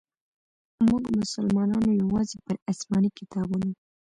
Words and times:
موږ 0.87 1.03
مسلمانانو 1.21 1.91
یوازي 2.01 2.37
پر 2.45 2.55
اسماني 2.71 3.09
کتابونو. 3.19 3.69